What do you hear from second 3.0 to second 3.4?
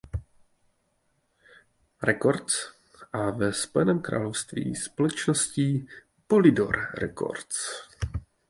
a